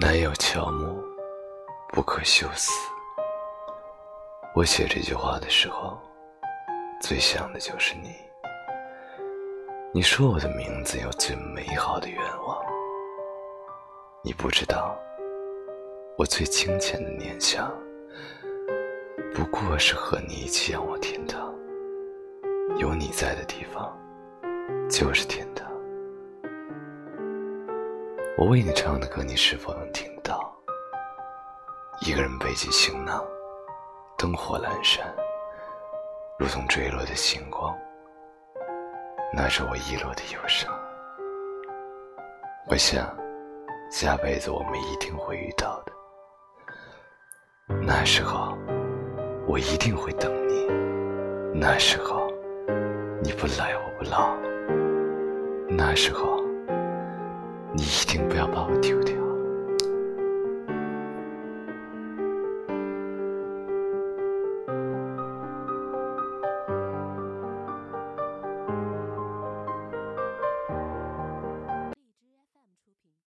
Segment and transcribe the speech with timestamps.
[0.00, 1.04] 南有乔木，
[1.88, 2.72] 不可休思。
[4.54, 5.98] 我写这句话的时候，
[7.02, 8.14] 最想的就是你。
[9.92, 12.58] 你说我的名字有最美好的愿望，
[14.24, 14.96] 你不知道，
[16.16, 17.70] 我最清浅的念想，
[19.34, 21.52] 不过是和你一起仰望天堂。
[22.78, 23.94] 有你在的地方，
[24.88, 25.51] 就是天堂。
[28.42, 30.52] 我为你唱的歌，你是否能听到？
[32.00, 33.24] 一个人背起行囊，
[34.18, 35.06] 灯火阑珊，
[36.40, 37.72] 如同坠落的星光。
[39.32, 40.68] 那是我遗落的忧伤。
[42.68, 43.16] 我想，
[43.92, 45.92] 下辈子我们一定会遇到的。
[47.80, 48.58] 那时候，
[49.46, 50.66] 我一定会等你。
[51.54, 52.26] 那时候，
[53.22, 54.34] 你不来我不老。
[55.68, 56.42] 那时候。
[57.74, 59.31] 你一定不要把我丢掉。